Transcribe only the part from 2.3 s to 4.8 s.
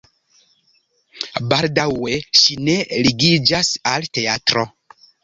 ŝi ne ligiĝas al teatro.